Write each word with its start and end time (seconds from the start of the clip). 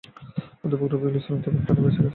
অধ্যাপক 0.63 0.87
রফিকুল 0.91 1.15
ইসলাম 1.15 1.37
তখন 1.41 1.59
প্রাণে 1.65 1.81
বেঁচে 1.83 1.97
যান। 1.97 2.09